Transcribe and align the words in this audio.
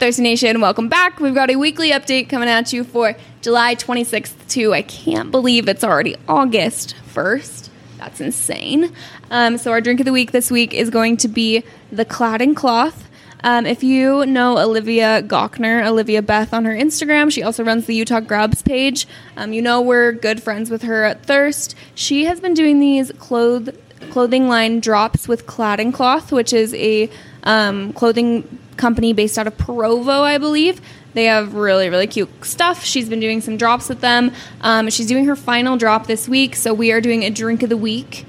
Thirsty 0.00 0.22
Nation, 0.22 0.62
welcome 0.62 0.88
back. 0.88 1.20
We've 1.20 1.34
got 1.34 1.50
a 1.50 1.56
weekly 1.56 1.90
update 1.90 2.30
coming 2.30 2.48
at 2.48 2.72
you 2.72 2.84
for 2.84 3.14
July 3.42 3.74
26th 3.74 4.48
to, 4.48 4.72
I 4.72 4.80
can't 4.80 5.30
believe 5.30 5.68
it's 5.68 5.84
already 5.84 6.16
August 6.26 6.94
1st. 7.12 7.68
That's 7.98 8.18
insane. 8.18 8.94
Um, 9.30 9.58
so, 9.58 9.72
our 9.72 9.82
drink 9.82 10.00
of 10.00 10.06
the 10.06 10.12
week 10.12 10.32
this 10.32 10.50
week 10.50 10.72
is 10.72 10.88
going 10.88 11.18
to 11.18 11.28
be 11.28 11.62
the 11.92 12.06
Cladding 12.06 12.56
Cloth. 12.56 13.10
Um, 13.44 13.66
if 13.66 13.82
you 13.82 14.24
know 14.24 14.56
Olivia 14.56 15.22
Gochner, 15.22 15.86
Olivia 15.86 16.22
Beth 16.22 16.54
on 16.54 16.64
her 16.64 16.74
Instagram, 16.74 17.30
she 17.30 17.42
also 17.42 17.62
runs 17.62 17.84
the 17.84 17.94
Utah 17.94 18.20
Grubs 18.20 18.62
page. 18.62 19.06
Um, 19.36 19.52
you 19.52 19.60
know 19.60 19.82
we're 19.82 20.12
good 20.12 20.42
friends 20.42 20.70
with 20.70 20.80
her 20.80 21.04
at 21.04 21.26
Thirst. 21.26 21.74
She 21.94 22.24
has 22.24 22.40
been 22.40 22.54
doing 22.54 22.80
these 22.80 23.12
cloth- 23.18 23.76
clothing 24.10 24.48
line 24.48 24.80
drops 24.80 25.28
with 25.28 25.46
Cladding 25.46 25.92
Cloth, 25.92 26.32
which 26.32 26.52
is 26.52 26.74
a 26.74 27.10
um, 27.42 27.92
clothing 27.92 28.58
company 28.76 29.12
based 29.12 29.38
out 29.38 29.46
of 29.46 29.56
Provo, 29.56 30.22
I 30.22 30.38
believe. 30.38 30.80
They 31.12 31.24
have 31.24 31.54
really, 31.54 31.88
really 31.88 32.06
cute 32.06 32.28
stuff. 32.44 32.84
She's 32.84 33.08
been 33.08 33.20
doing 33.20 33.40
some 33.40 33.56
drops 33.56 33.88
with 33.88 34.00
them. 34.00 34.32
Um, 34.60 34.90
she's 34.90 35.06
doing 35.06 35.26
her 35.26 35.36
final 35.36 35.76
drop 35.76 36.06
this 36.06 36.28
week, 36.28 36.54
so 36.56 36.72
we 36.72 36.92
are 36.92 37.00
doing 37.00 37.24
a 37.24 37.30
drink 37.30 37.62
of 37.62 37.68
the 37.68 37.76
week 37.76 38.26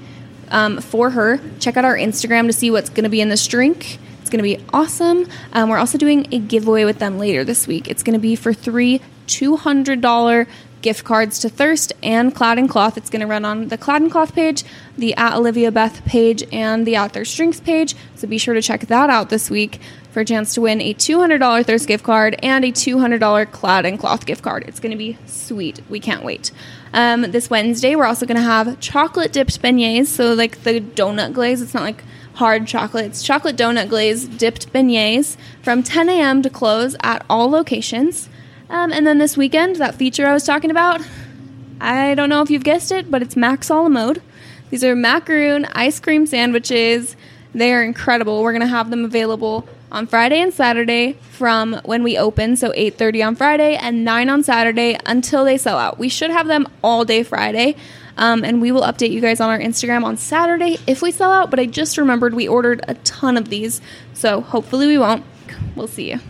um, 0.50 0.80
for 0.80 1.10
her. 1.10 1.40
Check 1.58 1.76
out 1.76 1.84
our 1.84 1.96
Instagram 1.96 2.46
to 2.46 2.52
see 2.52 2.70
what's 2.70 2.90
going 2.90 3.04
to 3.04 3.10
be 3.10 3.20
in 3.20 3.28
this 3.28 3.46
drink. 3.46 3.98
It's 4.20 4.30
going 4.30 4.38
to 4.38 4.42
be 4.42 4.64
awesome. 4.72 5.28
Um, 5.52 5.68
we're 5.68 5.78
also 5.78 5.96
doing 5.96 6.26
a 6.32 6.38
giveaway 6.38 6.84
with 6.84 6.98
them 6.98 7.18
later 7.18 7.44
this 7.44 7.66
week. 7.66 7.88
It's 7.88 8.02
going 8.02 8.14
to 8.14 8.20
be 8.20 8.36
for 8.36 8.52
three 8.52 9.00
$200 9.28 10.46
gift 10.82 11.04
cards 11.04 11.38
to 11.38 11.48
Thirst 11.48 11.92
and 12.02 12.34
Cladding 12.34 12.68
Cloth. 12.68 12.96
It's 12.96 13.08
going 13.08 13.20
to 13.20 13.26
run 13.26 13.44
on 13.44 13.68
the 13.68 13.78
Cladding 13.78 14.10
Cloth 14.10 14.34
page, 14.34 14.64
the 14.98 15.14
at 15.14 15.34
Olivia 15.34 15.70
Beth 15.72 16.04
page, 16.04 16.44
and 16.52 16.86
the 16.86 16.96
at 16.96 17.12
Thirst 17.12 17.36
Drinks 17.36 17.60
page. 17.60 17.94
So 18.16 18.28
be 18.28 18.38
sure 18.38 18.54
to 18.54 18.62
check 18.62 18.82
that 18.88 19.08
out 19.08 19.30
this 19.30 19.48
week 19.48 19.80
for 20.10 20.20
a 20.20 20.24
chance 20.24 20.52
to 20.54 20.60
win 20.60 20.80
a 20.80 20.92
$200 20.92 21.64
Thirst 21.64 21.88
gift 21.88 22.04
card 22.04 22.36
and 22.42 22.64
a 22.64 22.72
$200 22.72 23.46
Cladding 23.46 23.98
Cloth 23.98 24.26
gift 24.26 24.42
card. 24.42 24.64
It's 24.68 24.80
going 24.80 24.92
to 24.92 24.98
be 24.98 25.16
sweet. 25.26 25.80
We 25.88 26.00
can't 26.00 26.24
wait. 26.24 26.50
Um, 26.92 27.22
this 27.22 27.48
Wednesday, 27.48 27.96
we're 27.96 28.06
also 28.06 28.26
going 28.26 28.36
to 28.36 28.42
have 28.42 28.78
chocolate 28.80 29.32
dipped 29.32 29.62
beignets. 29.62 30.08
So, 30.08 30.34
like 30.34 30.62
the 30.64 30.80
donut 30.80 31.32
glaze, 31.32 31.62
it's 31.62 31.72
not 31.72 31.82
like 31.84 32.04
hard 32.34 32.66
chocolate, 32.66 33.06
it's 33.06 33.22
chocolate 33.22 33.56
donut 33.56 33.88
glaze 33.88 34.26
dipped 34.26 34.72
beignets 34.72 35.36
from 35.62 35.82
10 35.82 36.08
a.m. 36.08 36.42
to 36.42 36.50
close 36.50 36.96
at 37.02 37.24
all 37.30 37.48
locations. 37.50 38.28
Um, 38.72 38.90
and 38.90 39.06
then 39.06 39.18
this 39.18 39.36
weekend, 39.36 39.76
that 39.76 39.96
feature 39.96 40.26
I 40.26 40.32
was 40.32 40.44
talking 40.44 40.70
about, 40.70 41.02
I 41.78 42.14
don't 42.14 42.30
know 42.30 42.40
if 42.40 42.50
you've 42.50 42.64
guessed 42.64 42.90
it, 42.90 43.10
but 43.10 43.20
it's 43.20 43.36
Max 43.36 43.68
a 43.68 43.74
la 43.74 43.88
mode. 43.90 44.22
These 44.70 44.82
are 44.82 44.96
macaroon 44.96 45.66
ice 45.66 46.00
cream 46.00 46.24
sandwiches. 46.24 47.14
They 47.54 47.74
are 47.74 47.84
incredible. 47.84 48.42
We're 48.42 48.52
going 48.52 48.62
to 48.62 48.66
have 48.66 48.88
them 48.88 49.04
available 49.04 49.68
on 49.92 50.06
Friday 50.06 50.40
and 50.40 50.54
Saturday 50.54 51.18
from 51.32 51.78
when 51.84 52.02
we 52.02 52.16
open, 52.16 52.56
so 52.56 52.72
8:30 52.72 53.26
on 53.26 53.36
Friday 53.36 53.76
and 53.76 54.06
9 54.06 54.30
on 54.30 54.42
Saturday 54.42 54.98
until 55.04 55.44
they 55.44 55.58
sell 55.58 55.76
out. 55.76 55.98
We 55.98 56.08
should 56.08 56.30
have 56.30 56.46
them 56.46 56.66
all 56.82 57.04
day 57.04 57.22
Friday. 57.22 57.76
Um, 58.16 58.42
and 58.42 58.62
we 58.62 58.72
will 58.72 58.82
update 58.82 59.10
you 59.10 59.20
guys 59.20 59.40
on 59.40 59.50
our 59.50 59.58
Instagram 59.58 60.04
on 60.04 60.16
Saturday 60.16 60.78
if 60.86 61.02
we 61.02 61.10
sell 61.10 61.30
out. 61.30 61.50
But 61.50 61.60
I 61.60 61.66
just 61.66 61.98
remembered 61.98 62.32
we 62.32 62.48
ordered 62.48 62.82
a 62.88 62.94
ton 62.94 63.36
of 63.36 63.50
these, 63.50 63.82
so 64.14 64.40
hopefully 64.40 64.86
we 64.86 64.96
won't. 64.96 65.24
We'll 65.76 65.88
see 65.88 66.10
you. 66.10 66.20